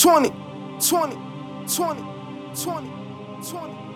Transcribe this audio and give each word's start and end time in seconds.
20, 0.00 0.30
20, 0.80 1.16
20, 1.66 2.02
20, 2.54 2.90
20. 3.50 3.88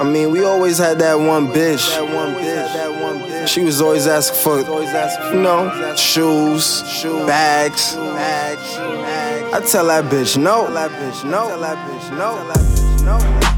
I 0.00 0.02
mean, 0.02 0.30
we 0.32 0.44
always 0.44 0.78
had 0.78 0.98
that 1.00 1.14
one 1.14 1.48
bitch. 1.48 1.86
That 1.90 2.02
one 2.02 2.34
bitch. 2.34 2.72
That 2.72 3.02
one 3.02 3.18
bitch. 3.20 3.46
She 3.48 3.62
was 3.62 3.80
always 3.80 4.06
asking 4.06 4.38
for, 4.38 4.58
you 4.58 5.40
know, 5.40 5.94
shoes, 5.94 6.82
bags. 7.26 7.94
I 7.96 9.60
tell 9.60 9.86
that 9.86 10.04
bitch 10.06 10.36
no. 10.36 10.66
I 10.66 10.70
tell 10.70 11.60
that 11.60 11.86
bitch 11.90 12.24
no. 13.04 13.49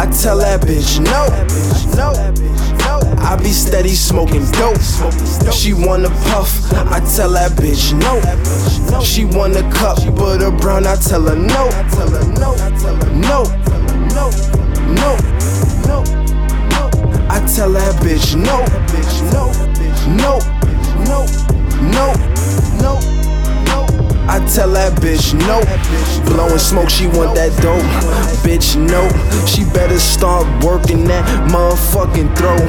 No. 0.00 0.06
Bitch 0.06 1.94
no 1.94 2.10
I 3.22 3.36
be 3.36 3.50
steady 3.50 3.90
smoking 3.90 4.50
dope. 4.52 4.80
She 5.52 5.74
wanna 5.74 6.08
puff. 6.30 6.72
I 6.72 7.00
tell 7.00 7.32
that 7.32 7.52
bitch 7.52 7.92
no. 7.92 9.02
She 9.02 9.26
want 9.26 9.56
a 9.56 9.62
cup, 9.70 9.98
but 10.16 10.40
her 10.40 10.50
brown. 10.50 10.86
I 10.86 10.96
tell 10.96 11.22
her 11.22 11.36
no. 11.36 11.68
I 11.68 11.82
tell 11.90 12.08
no. 12.32 12.54
No. 13.12 14.30
No. 14.96 15.16
No. 15.84 16.00
I 17.28 17.46
tell 17.54 17.70
that 17.72 17.94
bitch 18.00 18.34
no. 18.36 18.64
No. 19.32 19.52
No. 20.16 20.38
No. 20.38 20.49
Bitch 25.00 25.34
no. 25.34 25.60
Blowing 26.24 26.58
smoke, 26.58 26.90
she 26.90 27.06
want 27.06 27.34
that 27.34 27.50
dope. 27.60 27.82
Bitch, 28.44 28.76
no. 28.76 29.02
She 29.46 29.64
better 29.72 29.98
start 29.98 30.46
working 30.62 31.04
that 31.04 31.24
motherfucking 31.50 32.36
throw. 32.36 32.60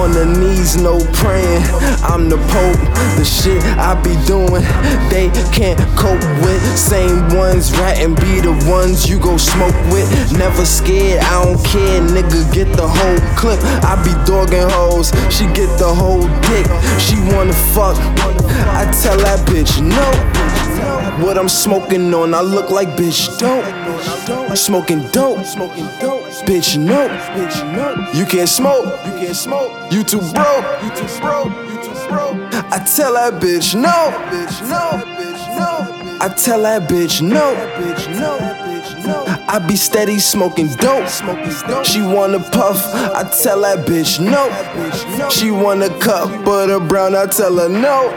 On 0.00 0.10
the 0.12 0.24
knees, 0.24 0.76
no 0.76 0.98
praying. 1.20 1.62
I'm 2.02 2.28
the 2.28 2.38
Pope. 2.48 2.80
The 3.16 3.24
shit 3.24 3.62
I 3.76 3.94
be 4.00 4.16
doing, 4.26 4.64
they 5.12 5.28
can't 5.52 5.78
cope 5.96 6.22
with. 6.42 6.60
Same 6.76 7.28
ones 7.36 7.70
ratting 7.78 8.14
be 8.16 8.40
the 8.40 8.56
ones 8.68 9.08
you 9.08 9.18
go 9.18 9.36
smoke 9.36 9.76
with. 9.92 10.08
Never 10.32 10.64
scared, 10.64 11.20
I 11.20 11.44
don't 11.44 11.62
care, 11.64 12.00
nigga. 12.00 12.40
Get 12.52 12.72
the 12.76 12.88
whole 12.88 13.20
clip. 13.36 13.60
I 13.84 13.94
be 14.02 14.12
dogging 14.24 14.68
hoes, 14.70 15.12
she 15.30 15.46
get 15.52 15.67
the 15.88 15.94
whole 15.94 16.28
dick. 16.50 16.66
She 17.00 17.16
wanna 17.32 17.56
fuck. 17.74 17.96
I 18.80 18.84
tell 19.02 19.16
that 19.24 19.40
bitch 19.48 19.80
no. 19.80 20.06
What 21.24 21.38
I'm 21.38 21.48
smoking 21.48 22.12
on, 22.14 22.34
I 22.34 22.42
look 22.42 22.70
like 22.70 22.88
bitch 22.88 23.20
dope. 23.38 23.64
Smoking 24.56 25.02
dope, 25.12 25.44
smoking 25.46 25.88
dope. 26.00 26.24
Bitch 26.48 26.76
no, 26.76 27.08
bitch 27.34 27.58
no. 27.76 27.86
You 28.18 28.26
can't 28.26 28.48
smoke, 28.48 28.86
you 29.06 29.12
can't 29.20 29.36
smoke. 29.36 29.70
You 29.90 30.04
too 30.04 30.20
broke, 30.36 30.66
you 30.82 30.90
too 30.98 31.10
broke, 31.20 31.52
you 31.70 31.76
too 31.84 31.98
broke. 32.08 32.36
I 32.74 32.78
tell 32.96 33.14
that 33.14 33.40
bitch 33.42 33.74
no, 33.74 33.98
bitch 34.30 34.56
no, 34.68 34.84
bitch 35.16 35.32
no. 35.32 35.37
I 36.20 36.28
tell 36.30 36.62
that 36.62 36.88
bitch 36.88 37.22
no. 37.22 37.54
I 39.48 39.58
be 39.66 39.76
steady 39.76 40.18
smoking 40.18 40.68
dope. 40.76 41.06
She 41.84 42.02
wanna 42.02 42.40
puff, 42.40 42.92
I 42.94 43.22
tell 43.42 43.60
that 43.62 43.86
bitch 43.86 44.18
no. 44.18 44.48
She 45.30 45.50
want 45.50 45.82
a 45.82 45.90
cup, 46.00 46.44
but 46.44 46.68
her 46.70 46.80
brown, 46.80 47.14
I 47.14 47.26
tell 47.26 47.56
her 47.56 47.68
no. 47.68 48.10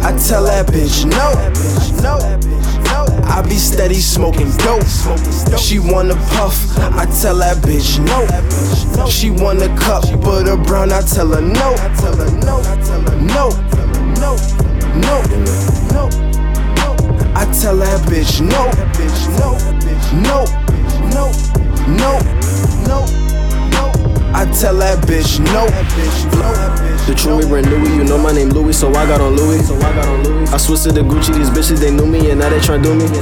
I 0.00 0.16
tell 0.16 0.44
that 0.44 0.66
bitch 0.68 1.04
no. 1.04 1.34
I 3.28 3.42
be 3.42 3.56
steady 3.56 4.00
smoking 4.00 4.50
dope. 4.58 4.86
She 5.58 5.78
wanna 5.78 6.14
puff, 6.32 6.78
I 6.78 7.04
tell 7.20 7.36
that 7.38 7.58
bitch 7.58 7.98
no. 8.00 8.26
She 9.06 9.30
want 9.30 9.60
a 9.60 9.68
cup, 9.76 10.04
but 10.22 10.46
her 10.46 10.56
brown, 10.56 10.90
I 10.90 11.02
tell 11.02 11.28
her 11.28 11.42
no. 11.42 11.74
No, 12.40 12.60
no, 13.26 13.50
no, 14.18 14.36
no. 14.94 15.22
No, 15.92 16.08
no. 16.76 16.92
I 17.34 17.44
tell 17.60 17.76
that 17.76 18.00
bitch 18.08 18.40
no. 18.40 18.70
Bitch, 18.96 19.28
no, 19.38 19.56
bitch, 19.84 20.12
no, 20.24 20.44
no, 21.14 21.30
no, 21.86 22.12
no. 22.88 22.98
I 24.34 24.44
tell 24.52 24.76
that 24.76 24.98
bitch 25.06 25.40
no. 25.40 25.66
The 25.66 26.87
true 27.14 27.36
we 27.36 27.46
brand 27.46 27.66
Louis, 27.70 27.96
you 27.96 28.04
know 28.04 28.18
my 28.18 28.32
name 28.32 28.50
Louis, 28.50 28.72
so 28.72 28.88
I 28.90 29.06
got 29.06 29.20
on 29.20 29.36
Louis. 29.36 29.66
So 29.66 29.76
I 29.76 29.92
got 29.94 30.08
on 30.08 30.24
Louis. 30.24 30.52
I 30.52 30.56
switched 30.56 30.84
to 30.84 30.92
the 30.92 31.00
Gucci, 31.00 31.34
these 31.34 31.50
bitches 31.50 31.80
they 31.80 31.90
knew 31.90 32.06
me, 32.06 32.30
and 32.30 32.40
now 32.40 32.48
they 32.48 32.58
tryna 32.58 32.82
do 32.82 32.94
me. 32.94 33.04
Me. 33.08 33.18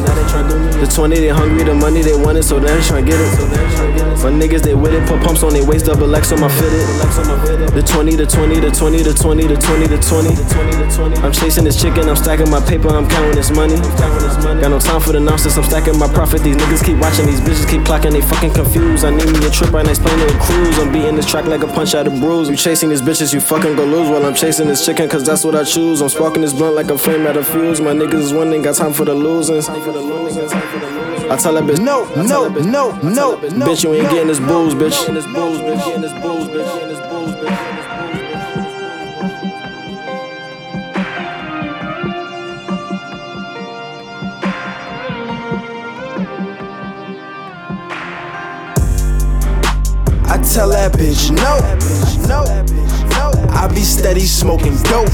The 0.80 0.90
20 0.92 1.20
they 1.20 1.28
hungry, 1.28 1.64
the 1.64 1.74
money 1.74 2.02
they 2.02 2.14
want 2.16 2.38
it, 2.38 2.42
so 2.42 2.58
they 2.58 2.68
tryna 2.82 3.06
get 3.06 3.20
it. 3.20 4.06
My 4.24 4.32
niggas 4.32 4.62
they 4.62 4.74
with 4.74 4.92
it, 4.92 5.06
put 5.06 5.22
pumps 5.22 5.42
on 5.42 5.52
their 5.52 5.64
waist, 5.64 5.86
double 5.86 6.14
X 6.16 6.32
on 6.32 6.40
my 6.40 6.48
fitted. 6.48 6.82
The 7.76 7.82
20, 7.82 8.16
the 8.16 8.26
20, 8.26 8.60
the 8.60 8.70
20, 8.70 9.02
the 9.02 9.14
20, 9.14 9.46
the 9.46 9.56
20, 9.56 9.86
the 9.86 9.98
20. 10.02 11.20
I'm 11.22 11.32
chasing 11.32 11.64
this 11.64 11.80
chicken, 11.80 12.08
I'm 12.08 12.16
stacking 12.16 12.50
my 12.50 12.60
paper, 12.60 12.88
I'm 12.88 13.06
counting 13.08 13.36
this 13.36 13.50
money. 13.50 13.76
Got 13.76 14.70
no 14.70 14.80
time 14.80 15.00
for 15.00 15.12
the 15.12 15.20
nonsense, 15.20 15.56
I'm 15.56 15.64
stacking 15.64 15.98
my 15.98 16.08
profit. 16.08 16.42
These 16.42 16.56
niggas 16.56 16.84
keep 16.84 16.98
watching, 16.98 17.26
these 17.26 17.40
bitches 17.40 17.68
keep 17.68 17.82
clocking, 17.82 18.12
they 18.12 18.22
fucking 18.22 18.54
confused. 18.54 19.04
I 19.04 19.10
need 19.10 19.30
me 19.30 19.46
a 19.46 19.50
trip 19.50 19.70
right 19.72 19.86
next 19.86 20.02
plane 20.02 20.18
to 20.18 20.26
a 20.26 20.38
cruise. 20.40 20.78
I'm 20.78 20.90
beating 20.90 21.14
this 21.14 21.26
track 21.26 21.44
like 21.46 21.62
a 21.62 21.68
punch 21.68 21.94
out 21.94 22.06
of 22.06 22.18
bruise. 22.18 22.48
You 22.48 22.56
chasing 22.56 22.88
these 22.88 23.02
bitches, 23.02 23.32
you 23.32 23.40
fucking 23.40 23.75
go 23.76 23.84
lose 23.84 24.08
while 24.08 24.24
I'm 24.24 24.34
chasing 24.34 24.68
this 24.68 24.84
chicken, 24.84 25.08
cause 25.08 25.24
that's 25.24 25.44
what 25.44 25.54
I 25.54 25.62
choose. 25.64 26.00
I'm 26.00 26.08
sparking 26.08 26.42
this 26.42 26.52
blunt 26.52 26.74
like 26.74 26.90
a 26.90 26.96
flame 26.98 27.26
out 27.26 27.36
of 27.36 27.46
fuse. 27.46 27.80
My 27.80 27.92
niggas 27.92 28.14
is 28.14 28.32
winning, 28.32 28.62
got 28.62 28.76
time 28.76 28.92
for 28.92 29.04
the 29.04 29.14
losers. 29.14 29.68
I 29.68 31.36
tell 31.36 31.54
that 31.54 31.64
bitch, 31.64 31.80
No, 31.84 32.04
no, 32.14 32.48
no, 32.48 32.90
no, 33.02 33.36
no. 33.40 33.66
bitch, 33.66 33.84
you 33.84 33.92
ain't 33.94 34.10
getting 34.10 34.28
this 34.28 34.38
booze, 34.40 34.74
bitch. 34.74 34.98
Getting 35.06 35.14
this 35.14 35.26
booze. 35.26 35.60
I 50.28 50.38
tell 50.52 50.70
that 50.70 50.92
bitch 50.92 51.30
no, 51.30 51.58
no, 52.26 52.44
no. 52.44 52.85
I 53.66 53.74
be 53.74 53.82
steady 53.82 54.20
smoking 54.20 54.76
dope. 54.84 55.10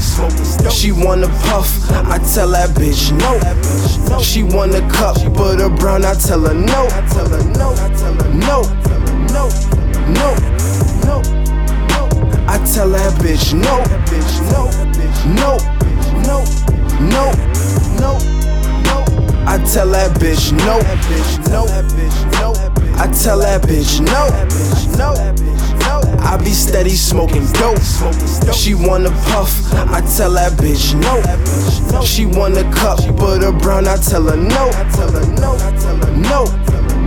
She 0.69 0.91
wanna 0.91 1.27
puff, 1.49 1.89
I 1.89 2.19
tell 2.19 2.49
that 2.49 2.69
bitch 2.77 3.09
no. 3.17 3.39
She 4.19 4.43
want 4.43 4.75
a 4.75 4.81
cup, 4.93 5.17
but 5.33 5.59
her 5.59 5.69
brown, 5.69 6.05
I 6.05 6.13
tell 6.13 6.41
her 6.41 6.53
no. 6.53 6.85
I 6.85 7.01
tell 7.09 7.29
her 7.29 7.43
no, 7.49 7.73
no, 8.29 8.61
no, 9.33 9.49
no. 10.13 10.29
I 12.47 12.59
tell 12.71 12.89
that 12.89 13.13
bitch 13.17 13.55
no. 13.57 13.81
No, 15.33 15.57
no, 16.21 16.45
no, 17.09 17.33
no, 17.97 18.05
no. 18.05 18.11
I 19.47 19.57
tell 19.65 19.89
that 19.89 20.11
bitch 20.19 20.51
no. 20.51 20.77
No. 21.49 21.65
I 23.01 23.07
tell 23.11 23.39
that 23.39 23.63
bitch 23.63 23.99
no. 23.99 24.29
Steady 26.83 26.97
smoking 26.97 27.45
dope. 27.53 27.79
She 28.53 28.73
wanna 28.73 29.09
puff, 29.31 29.73
I 29.73 30.01
tell 30.17 30.33
that 30.33 30.51
bitch 30.59 30.93
no. 30.99 32.01
She 32.01 32.25
want 32.25 32.57
a 32.57 32.63
cup, 32.73 32.99
but 33.15 33.41
her 33.41 33.53
brown, 33.53 33.87
I 33.87 33.95
tell 33.95 34.23
her 34.23 34.35
no. 34.35 34.67
I 34.67 34.83
tell 34.91 35.09
her 35.09 35.25
no, 35.39 35.55
no, 36.19 36.43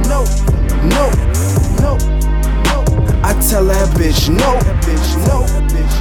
no, 0.08 1.04
no. 1.76 1.92
I 3.22 3.34
tell 3.46 3.66
that 3.66 3.88
bitch 3.92 4.30
no. 4.30 4.56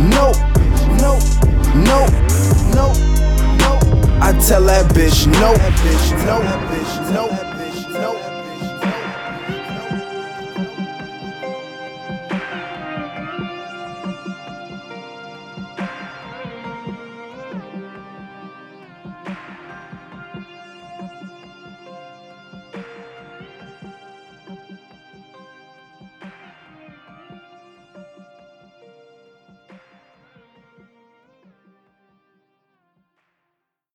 No, 0.08 0.32
no, 1.04 1.20
no, 1.76 2.08
no, 2.72 2.88
no. 3.60 3.76
I 4.22 4.32
tell 4.40 4.64
that 4.64 4.86
bitch 4.94 5.28
no. 5.28 5.52
No, 6.26 6.42
no. 6.42 6.65